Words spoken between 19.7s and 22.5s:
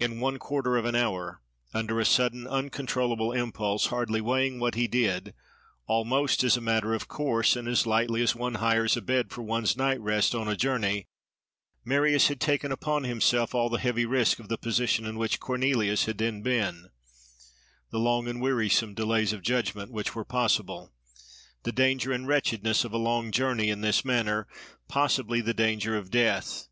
which were possible; the danger and